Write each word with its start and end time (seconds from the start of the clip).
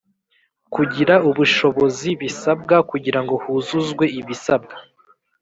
kugira 0.73 1.13
ubushobozi 1.29 2.09
bisabwa 2.21 2.75
kugira 2.89 3.19
ngo 3.23 3.35
huzuzwe 3.43 4.05
ibisabwa 4.19 4.75